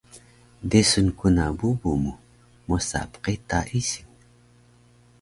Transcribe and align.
Desun 0.71 1.07
ku 1.19 1.27
na 1.35 1.45
bubu 1.57 1.91
mu 2.03 2.13
mosa 2.67 2.99
pqita 3.11 3.59
ising 3.79 4.09